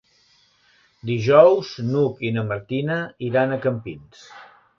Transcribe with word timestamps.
Dijous 1.09 1.73
n'Hug 1.91 2.25
i 2.29 2.33
na 2.39 2.45
Martina 2.53 2.99
iran 3.29 3.55
a 3.55 3.61
Campins. 3.69 4.27